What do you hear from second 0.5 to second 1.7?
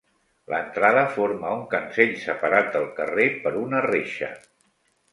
L'entrada forma un